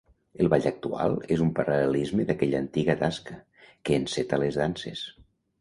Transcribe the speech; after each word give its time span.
El 0.43 0.47
ball 0.53 0.63
actual 0.69 1.17
és 1.35 1.43
un 1.49 1.51
paral·lelisme 1.59 2.27
d'aquella 2.31 2.63
antiga 2.63 2.97
tasca, 3.05 3.39
que 3.91 4.03
enceta 4.03 4.45
les 4.47 4.63
danses. 4.65 5.07